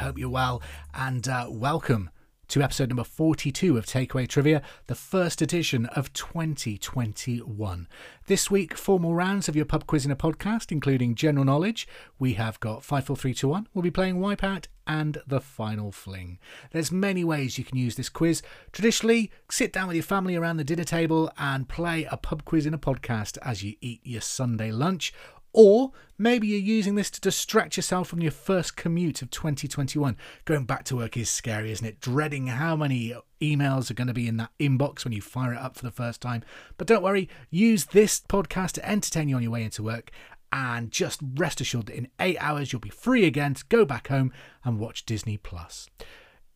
[0.00, 0.62] Hope you're well
[0.94, 2.08] and uh, welcome
[2.48, 7.86] to episode number 42 of Takeaway Trivia, the first edition of 2021.
[8.26, 11.86] This week, four more rounds of your pub quiz in a podcast, including general knowledge.
[12.18, 13.68] We have got 54321.
[13.74, 16.38] We'll be playing Wipeout and the final fling.
[16.72, 18.42] There's many ways you can use this quiz.
[18.72, 22.64] Traditionally, sit down with your family around the dinner table and play a pub quiz
[22.64, 25.12] in a podcast as you eat your Sunday lunch
[25.52, 30.16] or maybe you're using this to distract yourself from your first commute of 2021.
[30.44, 32.00] Going back to work is scary, isn't it?
[32.00, 35.58] Dreading how many emails are going to be in that inbox when you fire it
[35.58, 36.42] up for the first time.
[36.76, 40.10] But don't worry, use this podcast to entertain you on your way into work.
[40.52, 44.08] And just rest assured that in eight hours you'll be free again to go back
[44.08, 44.32] home
[44.64, 45.88] and watch Disney Plus.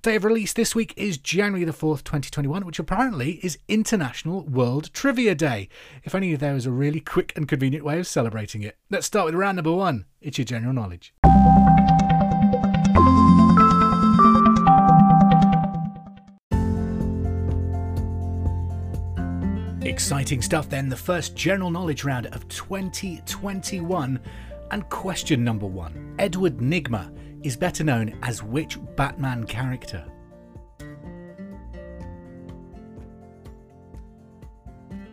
[0.04, 4.92] Day of release this week is January the 4th, 2021, which apparently is International World
[4.92, 5.70] Trivia Day.
[6.02, 8.76] If only there was a really quick and convenient way of celebrating it.
[8.90, 10.04] Let's start with round number one.
[10.20, 11.14] It's your general knowledge.
[19.88, 24.20] Exciting stuff then, the first general knowledge round of 2021.
[24.70, 27.10] And question number one Edward Nygma
[27.44, 30.04] is better known as which Batman character?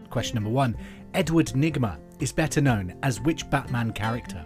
[0.09, 0.75] Question number one
[1.13, 4.45] Edward Nygma is better known as which Batman character?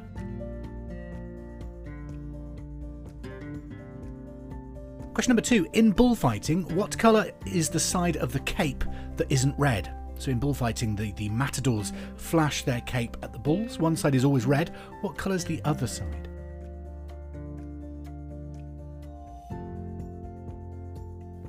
[5.13, 8.83] Question number two In bullfighting, what colour is the side of the cape
[9.16, 9.94] that isn't red?
[10.18, 13.79] So in bullfighting, the, the matadors flash their cape at the bulls.
[13.79, 14.74] One side is always red.
[15.01, 16.29] What colour is the other side?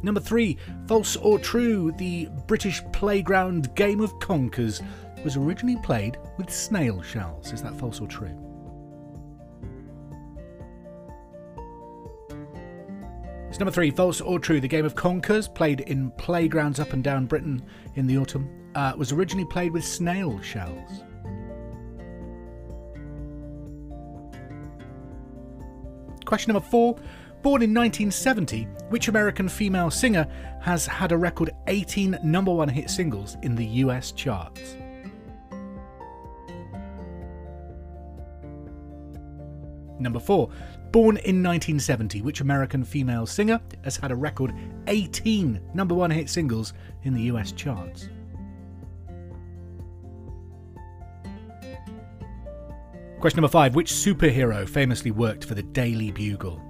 [0.03, 4.83] Number three, false or true, the British playground game of conkers
[5.25, 7.53] was originally played with snail shells.
[7.53, 8.37] Is that false or true?
[13.49, 17.03] It's number three, false or true, the game of conkers, played in playgrounds up and
[17.03, 17.63] down Britain
[17.95, 21.03] in the autumn, uh, was originally played with snail shells.
[26.27, 26.99] Question number four,
[27.47, 30.27] Born in 1970, which American female singer
[30.61, 34.75] has had a record 18 number one hit singles in the US charts?
[40.01, 40.49] Number 4.
[40.91, 44.53] Born in 1970, which American female singer has had a record
[44.89, 46.73] 18 number one hit singles
[47.05, 48.09] in the US charts?
[53.21, 53.77] Question number 5.
[53.77, 56.66] Which superhero famously worked for the Daily Bugle?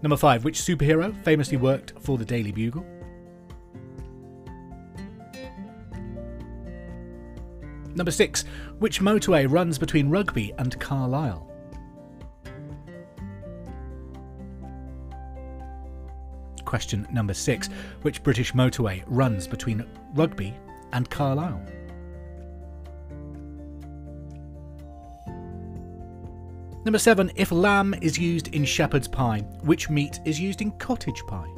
[0.00, 2.86] Number five, which superhero famously worked for the Daily Bugle?
[7.96, 8.44] Number six,
[8.78, 11.44] which motorway runs between Rugby and Carlisle?
[16.64, 17.68] Question number six,
[18.02, 19.84] which British motorway runs between
[20.14, 20.54] Rugby
[20.92, 21.60] and Carlisle?
[26.88, 31.22] Number seven, if lamb is used in shepherd's pie, which meat is used in cottage
[31.26, 31.50] pie?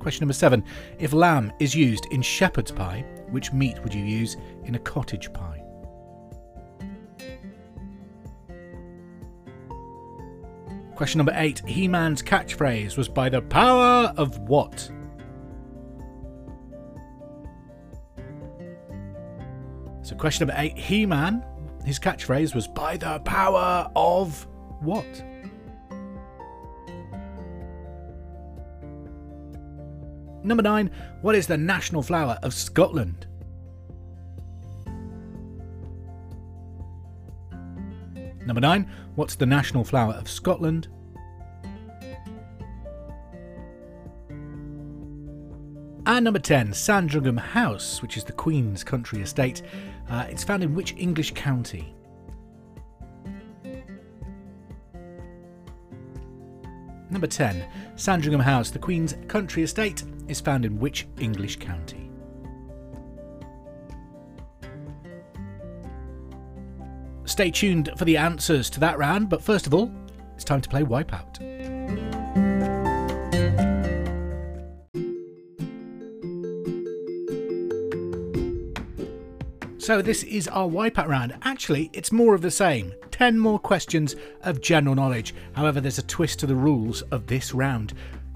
[0.00, 0.64] Question number seven,
[0.98, 5.32] if lamb is used in shepherd's pie, which meat would you use in a cottage
[5.32, 5.62] pie?
[10.96, 14.90] Question number eight, He Man's catchphrase was by the power of what?
[20.22, 21.44] Question number eight He Man,
[21.84, 24.46] his catchphrase was by the power of
[24.78, 25.04] what?
[30.44, 30.92] Number nine,
[31.22, 33.26] what is the national flower of Scotland?
[38.46, 40.86] Number nine, what's the national flower of Scotland?
[46.12, 49.62] And number 10, Sandringham House, which is the Queen's country estate.
[50.10, 51.94] Uh, it's found in which English county?
[57.08, 57.66] Number 10,
[57.96, 62.10] Sandringham House, the Queen's country estate, is found in which English county?
[67.24, 69.90] Stay tuned for the answers to that round, but first of all,
[70.34, 71.51] it's time to play Wipeout.
[79.82, 81.34] So this is our wipeout round.
[81.42, 82.94] Actually, it's more of the same.
[83.10, 85.34] 10 more questions of general knowledge.
[85.54, 87.92] However, there's a twist to the rules of this round.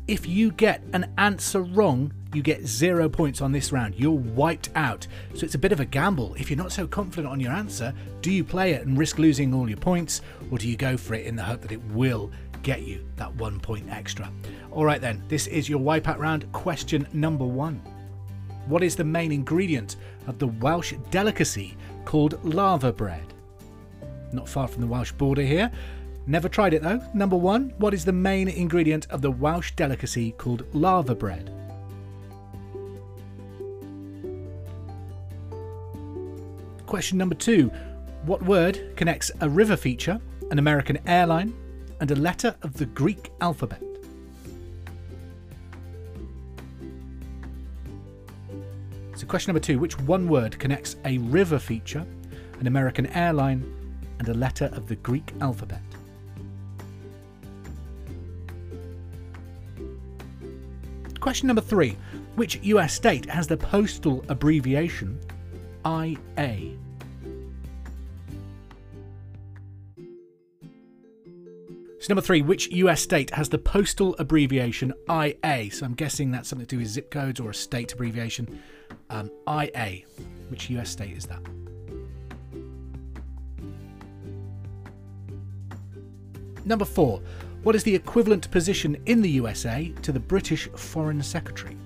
[0.08, 3.94] If you get an answer wrong, you get zero points on this round.
[3.94, 5.06] You're wiped out.
[5.34, 6.34] So it's a bit of a gamble.
[6.34, 9.54] If you're not so confident on your answer, do you play it and risk losing
[9.54, 12.28] all your points, or do you go for it in the hope that it will
[12.64, 14.32] get you that one point extra?
[14.72, 16.50] All right, then, this is your wipeout round.
[16.50, 17.81] Question number one
[18.66, 19.94] What is the main ingredient
[20.26, 23.32] of the Welsh delicacy called laverbread?
[24.32, 25.70] Not far from the Welsh border here.
[26.26, 27.00] Never tried it though.
[27.14, 31.52] Number one, what is the main ingredient of the Welsh delicacy called laverbread?
[36.86, 37.70] Question number two,
[38.24, 40.20] what word connects a river feature,
[40.50, 41.54] an American airline,
[42.00, 43.82] and a letter of the Greek alphabet?
[49.28, 52.06] Question number two, which one word connects a river feature,
[52.61, 53.64] an American airline,
[54.20, 55.82] and a letter of the Greek alphabet?
[61.19, 61.96] Question number three
[62.37, 65.19] Which US state has the postal abbreviation
[65.84, 66.76] IA?
[71.99, 75.73] So, number three, which US state has the postal abbreviation IA?
[75.73, 78.62] So, I'm guessing that's something to do with zip codes or a state abbreviation.
[79.11, 80.03] Um, IA.
[80.49, 81.43] Which US state is that?
[86.64, 87.20] Number four,
[87.62, 91.76] what is the equivalent position in the USA to the British Foreign Secretary?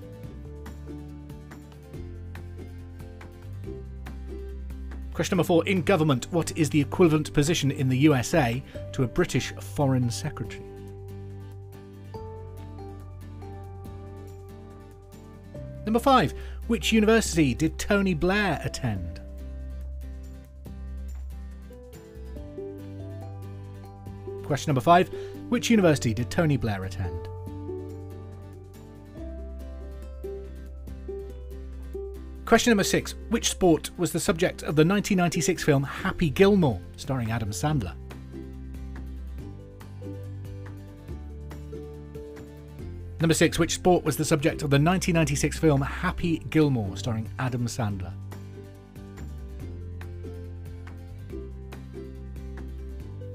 [5.13, 8.63] Question number four In government, what is the equivalent position in the USA
[8.93, 10.63] to a British Foreign Secretary?
[15.85, 16.35] Number five
[16.67, 19.21] Which university did Tony Blair attend?
[24.45, 25.09] Question number five
[25.49, 27.29] Which university did Tony Blair attend?
[32.45, 37.31] Question number six Which sport was the subject of the 1996 film Happy Gilmore, starring
[37.31, 37.95] Adam Sandler?
[43.21, 47.67] Number six Which sport was the subject of the 1996 film Happy Gilmore, starring Adam
[47.67, 48.13] Sandler?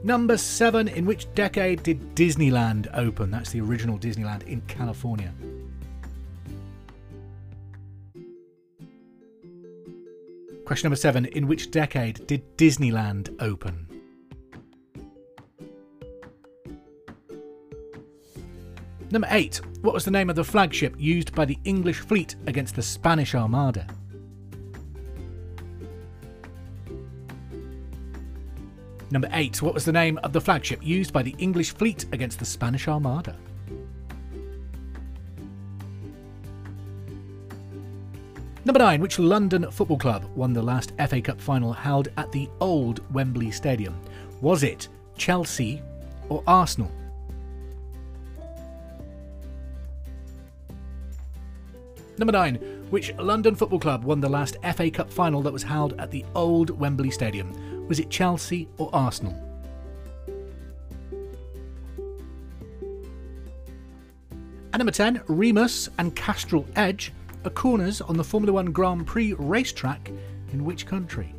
[0.03, 3.31] Number seven, in which decade did Disneyland open?
[3.31, 5.31] That's the original Disneyland in California.
[10.65, 13.94] Question number seven, in which decade did Disneyland open?
[19.11, 22.75] Number eight, what was the name of the flagship used by the English fleet against
[22.75, 23.87] the Spanish Armada?
[29.11, 29.61] Number 8.
[29.61, 32.87] What was the name of the flagship used by the English fleet against the Spanish
[32.87, 33.35] Armada?
[38.65, 38.99] Number 9.
[38.99, 43.51] Which London football club won the last FA Cup final held at the old Wembley
[43.51, 43.97] Stadium?
[44.41, 45.81] Was it Chelsea
[46.27, 46.91] or Arsenal?
[52.17, 52.55] Number 9.
[52.89, 56.23] Which London football club won the last FA Cup final that was held at the
[56.33, 57.87] old Wembley Stadium?
[57.87, 59.33] Was it Chelsea or Arsenal?
[64.71, 67.13] And number 10, Remus and Castrol Edge
[67.45, 70.11] are corners on the Formula One Grand Prix racetrack
[70.51, 71.33] in which country?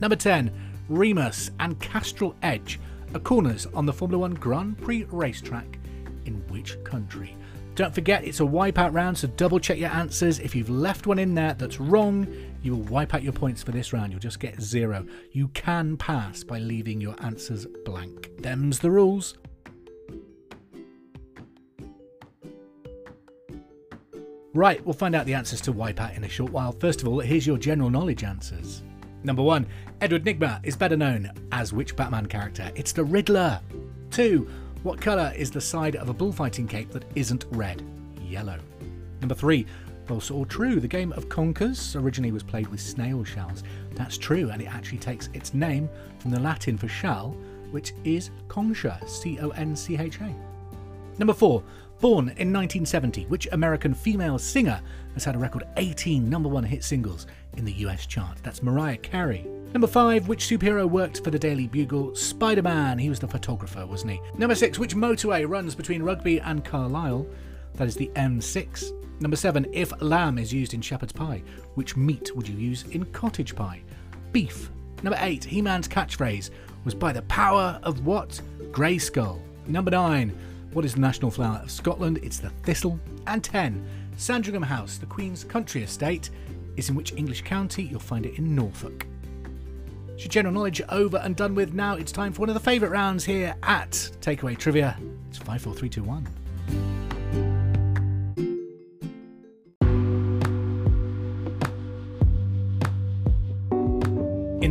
[0.00, 0.50] Number 10,
[0.88, 2.80] Remus and Castrol Edge
[3.14, 5.78] are corners on the Formula One Grand Prix racetrack
[6.26, 7.36] in which country?
[7.74, 10.38] Don't forget, it's a wipeout round, so double check your answers.
[10.38, 12.26] If you've left one in there that's wrong,
[12.62, 14.12] you will wipe out your points for this round.
[14.12, 15.06] You'll just get zero.
[15.32, 18.30] You can pass by leaving your answers blank.
[18.38, 19.38] Them's the rules.
[24.52, 26.72] Right, we'll find out the answers to Wipeout in a short while.
[26.72, 28.82] First of all, here's your general knowledge answers.
[29.22, 29.66] Number one,
[30.00, 32.70] Edward Nygma is better known as which Batman character?
[32.74, 33.60] It's the Riddler.
[34.10, 34.48] Two,
[34.82, 37.82] what colour is the side of a bullfighting cape that isn't red?
[38.22, 38.58] Yellow.
[39.20, 39.66] Number three,
[40.06, 40.80] false or true?
[40.80, 43.62] The game of Conkers originally was played with snail shells.
[43.92, 47.36] That's true, and it actually takes its name from the Latin for shell,
[47.70, 50.34] which is concha, C O N C H A.
[51.18, 51.62] Number four,
[52.00, 54.80] born in 1970, which American female singer
[55.14, 57.26] has had a record 18 number one hit singles
[57.56, 58.38] in the US chart?
[58.42, 59.46] That's Mariah Carey.
[59.72, 62.16] Number 5, which superhero worked for the Daily Bugle?
[62.16, 62.98] Spider Man.
[62.98, 64.20] He was the photographer, wasn't he?
[64.36, 67.26] Number 6, which motorway runs between Rugby and Carlisle?
[67.74, 69.20] That is the M6.
[69.20, 71.42] Number 7, if lamb is used in shepherd's pie,
[71.74, 73.82] which meat would you use in cottage pie?
[74.32, 74.70] Beef.
[75.02, 76.50] Number 8, He Man's catchphrase
[76.84, 78.40] was by the power of what?
[78.72, 79.40] Grayskull.
[79.66, 80.36] Number 9,
[80.72, 82.20] What is the national flower of Scotland?
[82.22, 83.00] It's the thistle.
[83.26, 83.84] And 10.
[84.16, 86.30] Sandringham House, the Queen's country estate,
[86.76, 87.82] is in which English county?
[87.82, 89.06] You'll find it in Norfolk.
[90.16, 91.72] Your general knowledge over and done with.
[91.72, 94.96] Now it's time for one of the favourite rounds here at Takeaway Trivia.
[95.28, 96.39] It's 54321.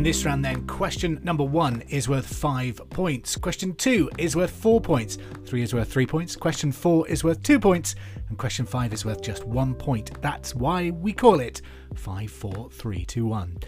[0.00, 3.36] In this round, then, question number one is worth five points.
[3.36, 5.18] Question two is worth four points.
[5.44, 6.36] Three is worth three points.
[6.36, 7.96] Question four is worth two points.
[8.30, 10.18] And question five is worth just one point.
[10.22, 11.60] That's why we call it
[11.96, 13.58] 5 4 3 2 1.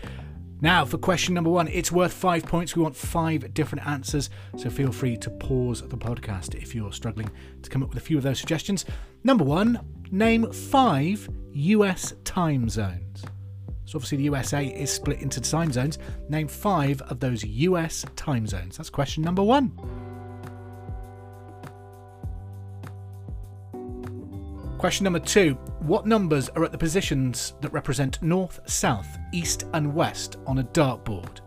[0.62, 2.74] Now, for question number one, it's worth five points.
[2.74, 7.30] We want five different answers, so feel free to pause the podcast if you're struggling
[7.60, 8.86] to come up with a few of those suggestions.
[9.22, 13.22] Number one, name five US time zones.
[13.84, 15.98] So obviously the USA is split into time zones.
[16.28, 18.76] Name five of those US time zones.
[18.76, 19.72] That's question number one.
[24.82, 29.94] Question number two What numbers are at the positions that represent north, south, east, and
[29.94, 31.38] west on a dartboard?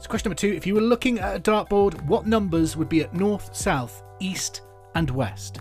[0.00, 3.02] So, question number two If you were looking at a dartboard, what numbers would be
[3.02, 4.62] at north, south, east,
[4.96, 5.60] and west?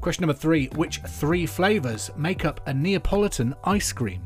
[0.00, 4.22] Question number three Which three flavours make up a Neapolitan ice cream?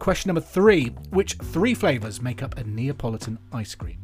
[0.00, 3.98] Question number three Which three flavours make up a Neapolitan ice cream?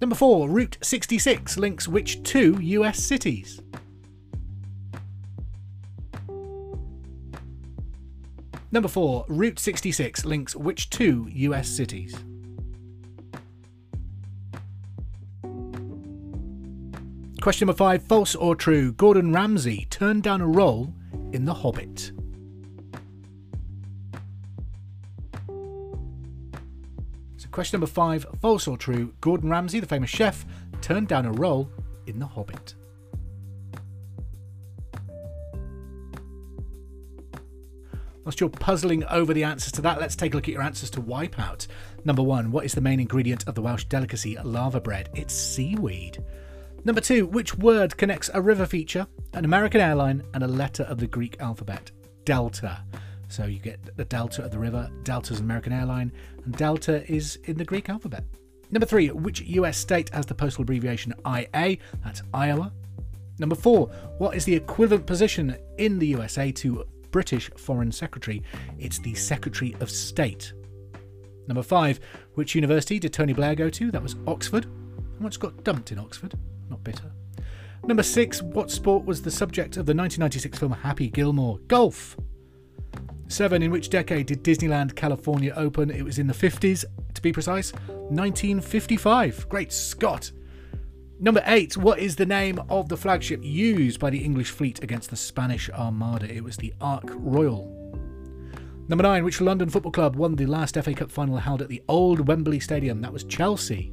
[0.00, 3.61] Number four Route 66 links which two US cities?
[8.72, 9.26] Number 4.
[9.28, 12.16] Route 66 links which two US cities?
[17.42, 18.02] Question number 5.
[18.04, 18.92] False or true?
[18.92, 20.94] Gordon Ramsay turned down a role
[21.32, 22.12] in The Hobbit.
[27.36, 28.26] So, question number 5.
[28.40, 29.12] False or true?
[29.20, 30.46] Gordon Ramsay, the famous chef,
[30.80, 31.70] turned down a role
[32.06, 32.74] in The Hobbit.
[38.24, 40.90] Whilst you're puzzling over the answers to that, let's take a look at your answers
[40.90, 41.66] to Wipeout.
[42.04, 45.10] Number one, what is the main ingredient of the Welsh delicacy laverbread?
[45.14, 46.22] It's seaweed.
[46.84, 50.98] Number two, which word connects a river feature, an American airline, and a letter of
[50.98, 51.90] the Greek alphabet?
[52.24, 52.84] Delta.
[53.28, 56.12] So you get the delta of the river, Delta is an American airline,
[56.44, 58.24] and delta is in the Greek alphabet.
[58.70, 61.78] Number three, which US state has the postal abbreviation IA?
[62.04, 62.72] That's Iowa.
[63.38, 63.88] Number four,
[64.18, 68.42] what is the equivalent position in the USA to British Foreign Secretary,
[68.78, 70.52] it's the Secretary of State.
[71.46, 72.00] Number five,
[72.34, 73.90] which university did Tony Blair go to?
[73.92, 74.64] That was Oxford.
[74.64, 76.34] And once got dumped in Oxford.
[76.68, 77.12] Not bitter.
[77.84, 81.58] Number six, what sport was the subject of the 1996 film Happy Gilmore?
[81.68, 82.16] Golf.
[83.28, 85.90] Seven, in which decade did Disneyland California open?
[85.90, 89.48] It was in the 50s, to be precise, 1955.
[89.48, 90.30] Great Scott!
[91.22, 95.08] Number eight, what is the name of the flagship used by the English fleet against
[95.08, 96.28] the Spanish Armada?
[96.28, 97.70] It was the Ark Royal.
[98.88, 101.80] Number nine, which London football club won the last FA Cup final held at the
[101.86, 103.00] old Wembley Stadium?
[103.00, 103.92] That was Chelsea.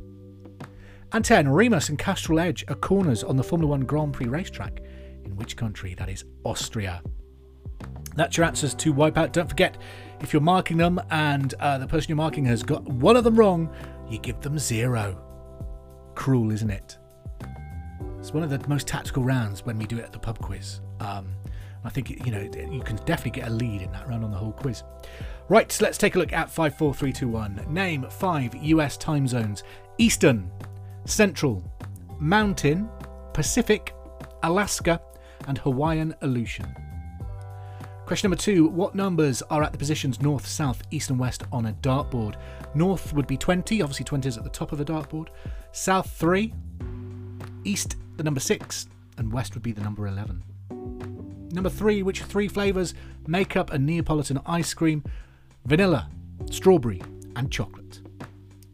[1.11, 4.81] And 10, Remus and Castrol Edge are corners on the Formula One Grand Prix racetrack.
[5.23, 5.93] In which country?
[5.93, 7.03] That is Austria.
[8.15, 9.33] That's your answers to Wipeout.
[9.33, 9.77] Don't forget,
[10.19, 13.35] if you're marking them and uh, the person you're marking has got one of them
[13.35, 13.71] wrong,
[14.09, 15.23] you give them zero.
[16.15, 16.97] Cruel, isn't it?
[18.19, 20.81] It's one of the most tactical rounds when we do it at the pub quiz.
[20.99, 21.27] Um,
[21.83, 24.37] I think you know you can definitely get a lead in that round on the
[24.37, 24.83] whole quiz.
[25.47, 27.65] Right, so let's take a look at five, four, three, two, one.
[27.69, 29.63] Name five US time zones:
[29.97, 30.51] Eastern,
[31.05, 31.63] Central,
[32.19, 32.89] Mountain,
[33.33, 33.95] Pacific,
[34.43, 35.01] Alaska,
[35.47, 36.75] and Hawaiian Aleutian.
[38.05, 41.67] Question number two What numbers are at the positions north, south, east, and west on
[41.67, 42.35] a dartboard?
[42.75, 45.27] North would be 20, obviously 20 is at the top of the dartboard.
[45.71, 46.53] South, 3.
[47.63, 50.43] East, the number 6, and West would be the number 11.
[51.53, 52.93] Number 3, which three flavours
[53.27, 55.05] make up a Neapolitan ice cream?
[55.63, 56.09] Vanilla,
[56.51, 57.01] strawberry,
[57.37, 58.01] and chocolate.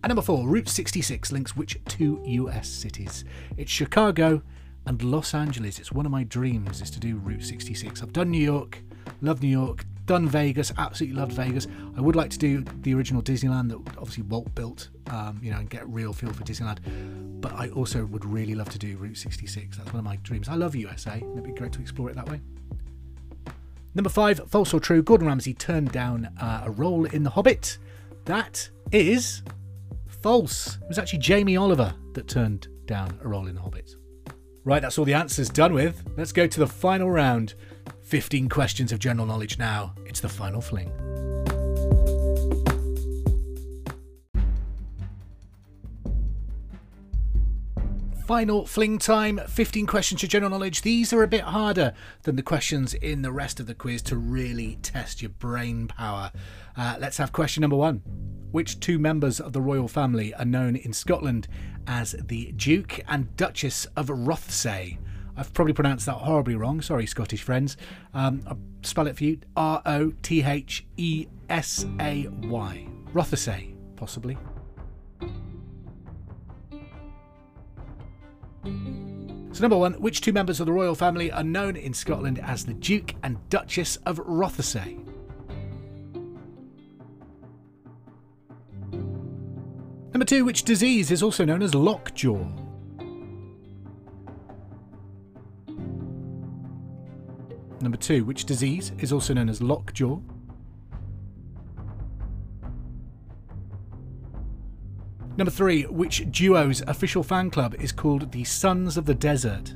[0.02, 3.24] And number 4, Route 66 links which two US cities?
[3.56, 4.42] It's Chicago
[4.88, 5.78] and Los Angeles.
[5.78, 8.02] It's one of my dreams is to do Route 66.
[8.02, 8.82] I've done New York,
[9.22, 11.68] love New York, done Vegas, absolutely loved Vegas.
[11.98, 15.58] I would like to do the original Disneyland that obviously Walt built, um, you know,
[15.58, 16.80] and get a real feel for Disneyland.
[17.42, 19.78] But I also would really love to do Route 66.
[19.78, 20.50] That's one of my dreams.
[20.50, 21.14] I love USA.
[21.14, 22.40] and It'd be great to explore it that way.
[23.94, 25.02] Number five, false or true?
[25.02, 27.78] Gordon Ramsay turned down uh, a role in The Hobbit.
[28.26, 29.42] That is
[30.22, 30.78] false.
[30.82, 33.96] It was actually Jamie Oliver that turned down a role in The Hobbit.
[34.66, 36.04] Right, that's all the answers done with.
[36.18, 37.54] Let's go to the final round.
[38.06, 39.96] 15 questions of general knowledge now.
[40.06, 40.92] It's the final fling.
[48.28, 50.84] Final fling time 15 questions to general knowledge.
[50.84, 51.94] These are a bit harder
[52.24, 56.32] than the questions in the rest of the quiz to really test your brain power.
[56.78, 58.02] Uh, let's have question number one.
[58.52, 61.48] Which two members of the royal family are known in Scotland
[61.88, 64.98] as the Duke and Duchess of Rothesay?
[65.38, 66.82] I've probably pronounced that horribly wrong.
[66.82, 67.78] Sorry, Scottish friends.
[68.14, 72.88] Um, I'll spell it for you R O T H E S A Y.
[73.14, 74.38] Rothesay, possibly.
[78.64, 82.66] So, number one, which two members of the royal family are known in Scotland as
[82.66, 85.02] the Duke and Duchess of Rothesay?
[90.12, 92.65] Number two, which disease is also known as lockjaw?
[97.82, 100.20] Number two, which disease is also known as lockjaw?
[105.38, 109.76] Number three, which duo's official fan club is called the Sons of the Desert?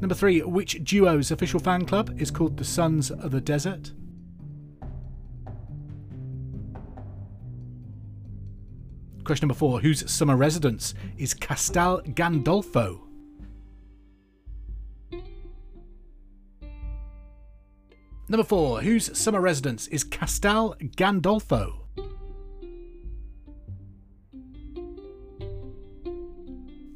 [0.00, 3.92] Number three, which duo's official fan club is called the Sons of the Desert?
[9.30, 13.02] Question number four, whose summer residence is Castel Gandolfo?
[18.28, 21.76] Number four, whose summer residence is Castel Gandolfo?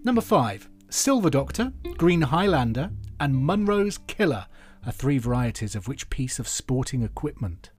[0.03, 4.49] Number five, Silver Doctor, Green Highlander, and Munro's Killer
[4.85, 7.71] are three varieties of which piece of sporting equipment?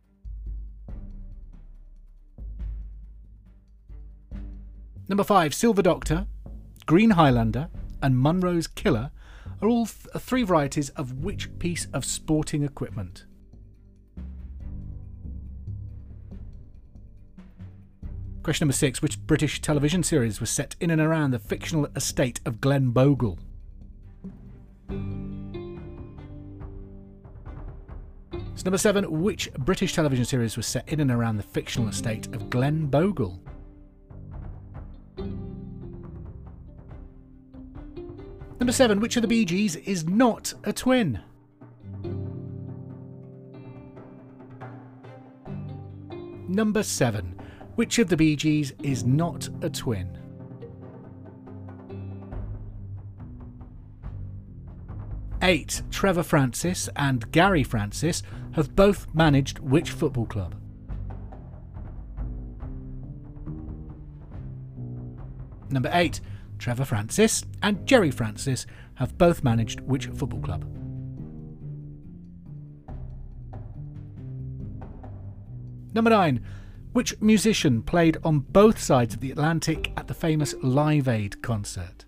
[5.08, 6.26] Number five, Silver Doctor,
[6.88, 7.70] Green Highlander,
[8.02, 9.12] and Munro's Killer
[9.62, 13.26] are all th- uh, three varieties of which piece of sporting equipment?
[18.41, 22.39] Question number six Which British television series was set in and around the fictional estate
[22.46, 23.38] of Glen Bogle?
[28.56, 32.28] So number seven, which British television series was set in and around the fictional estate
[32.34, 33.39] of Glen Bogle?
[38.65, 41.19] Number seven, which of the Bee Gees is not a twin?
[46.47, 47.39] Number seven,
[47.75, 50.17] which of the Bee Gees is not a twin?
[55.43, 58.23] Eight, Trevor Francis and Gerry Francis
[58.54, 60.56] have both managed which football club?
[65.69, 66.19] Number eight,
[66.58, 68.65] Trevor Francis and Gerry Francis
[68.96, 70.65] have both managed which football club?
[75.94, 76.44] Number nine,
[76.91, 82.06] which musician played on both sides of the Atlantic at the famous Live Aid concert?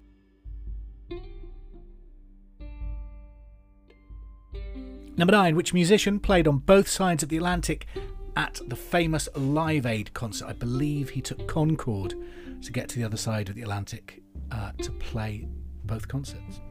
[5.17, 7.87] Number nine, which musician played on both sides of the Atlantic
[8.35, 10.47] at the famous Live Aid concert?
[10.47, 12.13] I believe he took Concorde
[12.61, 15.47] to get to the other side of the Atlantic uh, to play
[15.85, 16.61] both concerts.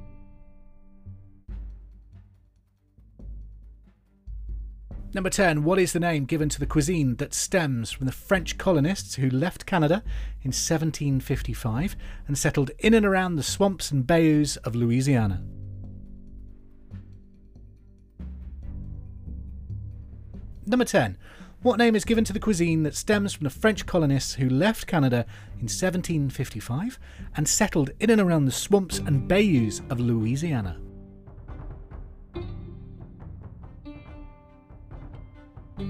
[5.15, 5.65] Number 10.
[5.65, 9.31] What is the name given to the cuisine that stems from the French colonists who
[9.31, 10.03] left Canada
[10.43, 15.43] in 1755 and settled in and around the swamps and bayous of Louisiana?
[20.67, 21.17] Number 10.
[21.67, 24.87] What name is given to the cuisine that stems from the French colonists who left
[24.87, 26.97] Canada in 1755
[27.37, 30.79] and settled in and around the swamps and bayous of Louisiana?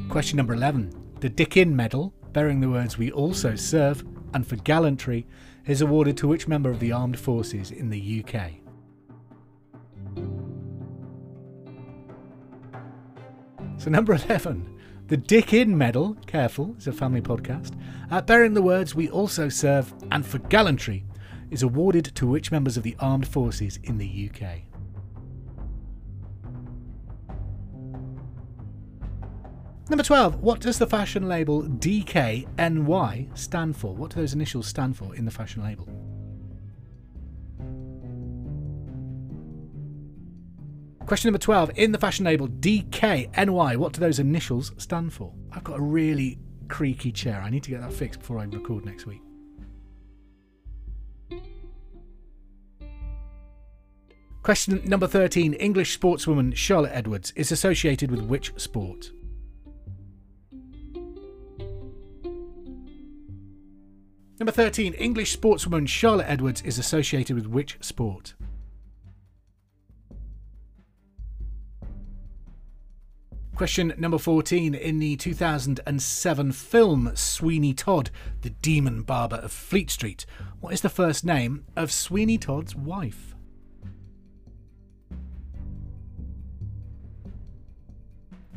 [0.08, 0.94] Question number 11.
[1.20, 5.26] The Dickin Medal, bearing the words We also serve, and for gallantry,
[5.66, 8.52] is awarded to which member of the armed forces in the UK?
[13.76, 14.75] So, number 11.
[15.08, 19.94] The Dickin Medal, careful, it's a family podcast, uh, bearing the words We also serve,
[20.10, 21.04] and for gallantry,
[21.48, 24.62] is awarded to which members of the armed forces in the UK?
[29.88, 30.40] Number 12.
[30.42, 33.94] What does the fashion label DKNY stand for?
[33.94, 35.88] What do those initials stand for in the fashion label?
[41.06, 41.70] Question number 12.
[41.76, 45.32] In the fashion label DKNY, what do those initials stand for?
[45.52, 47.40] I've got a really creaky chair.
[47.40, 49.22] I need to get that fixed before I record next week.
[54.42, 59.12] Question number 13 English sportswoman Charlotte Edwards is associated with which sport?
[64.40, 68.34] Number 13 English sportswoman Charlotte Edwards is associated with which sport?
[73.56, 74.74] Question number 14.
[74.74, 78.10] In the 2007 film Sweeney Todd,
[78.42, 80.26] The Demon Barber of Fleet Street,
[80.60, 83.34] what is the first name of Sweeney Todd's wife?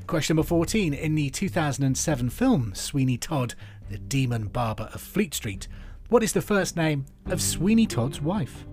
[0.05, 0.93] Question number 14.
[0.93, 3.55] In the 2007 film Sweeney Todd,
[3.89, 5.69] The Demon Barber of Fleet Street,
[6.09, 8.65] what is the first name of Sweeney Todd's wife?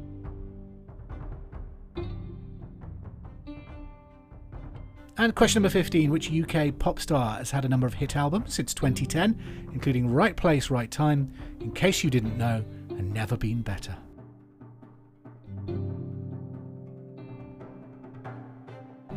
[5.19, 8.55] And question number 15 Which UK pop star has had a number of hit albums
[8.55, 13.63] since 2010, including Right Place, Right Time, In Case You Didn't Know, and Never Been
[13.63, 13.97] Better?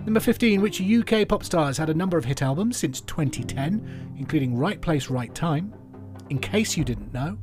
[0.06, 4.16] Number 15 Which UK pop star has had a number of hit albums since 2010,
[4.18, 5.74] including Right Place, Right Time,
[6.30, 7.38] In Case You Didn't Know,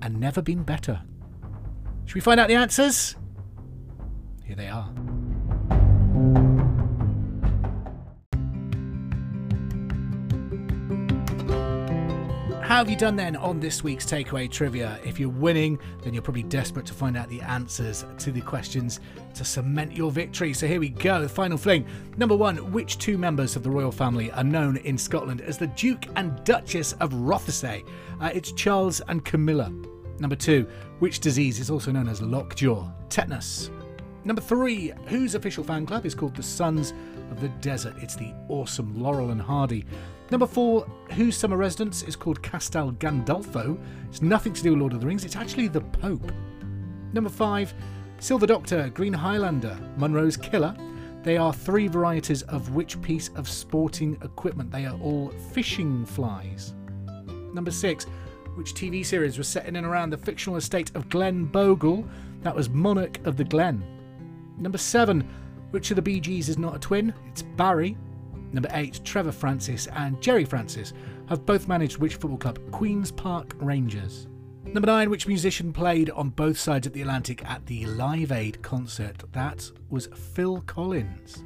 [0.00, 1.02] and Never Been Better?
[2.04, 3.16] Should we find out the answers?
[4.44, 4.94] Here they are.
[12.66, 14.98] How have you done then on this week's takeaway trivia?
[15.04, 18.98] If you're winning, then you're probably desperate to find out the answers to the questions
[19.34, 20.52] to cement your victory.
[20.52, 21.22] So here we go.
[21.22, 21.86] The final fling.
[22.16, 25.68] Number one, which two members of the royal family are known in Scotland as the
[25.68, 27.86] Duke and Duchess of Rothesay?
[28.20, 29.72] Uh, it's Charles and Camilla.
[30.18, 30.66] Number two,
[30.98, 32.90] which disease is also known as lockjaw?
[33.08, 33.70] Tetanus.
[34.26, 36.92] Number three, whose official fan club is called the Sons
[37.30, 37.94] of the Desert?
[37.98, 39.86] It's the awesome Laurel and Hardy.
[40.32, 43.78] Number four, whose summer residence is called Castel Gandolfo?
[44.08, 46.32] It's nothing to do with Lord of the Rings, it's actually the Pope.
[47.12, 47.72] Number five,
[48.18, 50.76] Silver Doctor, Green Highlander, Munro's Killer.
[51.22, 54.72] They are three varieties of which piece of sporting equipment?
[54.72, 56.74] They are all fishing flies.
[57.54, 58.06] Number six,
[58.56, 62.04] which TV series was set in and around the fictional estate of Glen Bogle?
[62.42, 63.84] That was Monarch of the Glen.
[64.58, 65.28] Number seven,
[65.70, 67.12] which of the Bee Gees is not a twin?
[67.28, 67.96] It's Barry.
[68.52, 70.92] Number eight, Trevor Francis and Gerry Francis
[71.28, 72.58] have both managed which football club?
[72.70, 74.28] Queen's Park Rangers.
[74.64, 78.62] Number nine, which musician played on both sides of the Atlantic at the Live Aid
[78.62, 79.22] concert?
[79.32, 81.44] That was Phil Collins.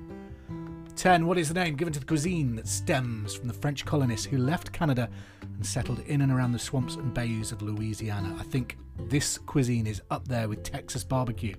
[0.97, 1.27] 10.
[1.27, 4.37] What is the name given to the cuisine that stems from the French colonists who
[4.37, 5.09] left Canada
[5.43, 8.37] and settled in and around the swamps and bayous of Louisiana?
[8.39, 8.77] I think
[9.09, 11.55] this cuisine is up there with Texas barbecue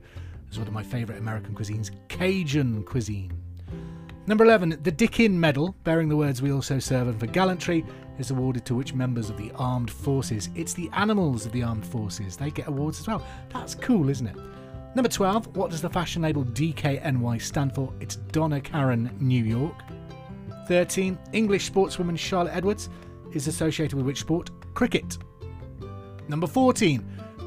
[0.52, 3.32] as one of my favourite American cuisines, Cajun cuisine.
[4.28, 7.86] Number 11, the Dickin Medal, bearing the words we also serve and for gallantry,
[8.20, 10.50] is awarded to which members of the armed forces?
[10.54, 12.38] It's the animals of the armed forces.
[12.38, 13.26] They get awards as well.
[13.52, 14.36] That's cool, isn't it?
[14.94, 17.94] Number 12, what does the fashion label DKNY stand for?
[18.00, 19.82] It's Donna Karan New York.
[20.68, 22.90] 13, English sportswoman Charlotte Edwards
[23.34, 24.52] is associated with which sport?
[24.74, 25.18] Cricket.
[26.28, 27.06] Number 14,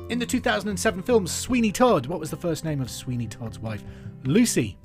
[0.08, 3.82] in the 2007 film Sweeney Todd, what was the first name of Sweeney Todd's wife?
[4.24, 4.76] Lucy.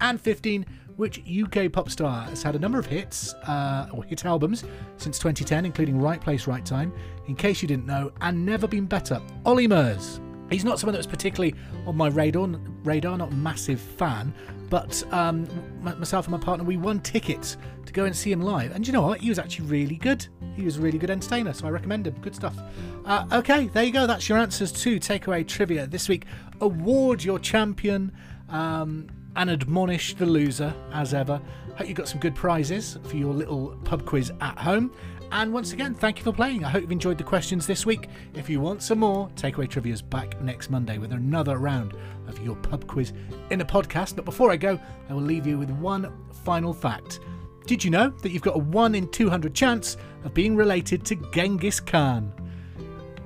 [0.00, 0.64] And 15,
[0.96, 4.64] which UK pop star has had a number of hits uh, or hit albums
[4.96, 6.92] since 2010, including Right Place, Right Time,
[7.26, 9.20] In Case You Didn't Know, and Never Been Better.
[9.44, 10.20] Olly Murs.
[10.50, 11.54] He's not someone that was particularly
[11.86, 12.48] on my radar,
[12.84, 14.32] radar not a massive fan,
[14.70, 15.46] but um,
[15.82, 17.56] myself and my partner, we won tickets
[17.86, 18.72] to go and see him live.
[18.72, 19.20] And you know what?
[19.20, 20.26] He was actually really good.
[20.54, 22.14] He was a really good entertainer, so I recommend him.
[22.20, 22.56] Good stuff.
[23.04, 24.06] Uh, okay, there you go.
[24.06, 26.24] That's your answers to takeaway trivia this week.
[26.60, 28.12] Award your champion.
[28.48, 29.08] Um,
[29.38, 31.40] and admonish the loser as ever.
[31.76, 34.92] Hope you got some good prizes for your little pub quiz at home.
[35.30, 36.64] And once again, thank you for playing.
[36.64, 38.08] I hope you've enjoyed the questions this week.
[38.34, 41.94] If you want some more, Takeaway Trivia is back next Monday with another round
[42.26, 43.12] of your pub quiz
[43.50, 44.16] in a podcast.
[44.16, 46.12] But before I go, I will leave you with one
[46.44, 47.20] final fact.
[47.66, 51.16] Did you know that you've got a 1 in 200 chance of being related to
[51.32, 52.32] Genghis Khan?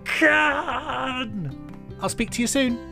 [0.04, 1.56] Khan!
[2.00, 2.91] I'll speak to you soon.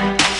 [0.00, 0.39] Thank.